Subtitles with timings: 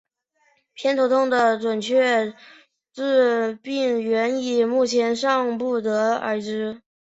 [0.73, 2.33] 偏头痛的准确
[2.91, 6.81] 致病原理目前尚不得而知。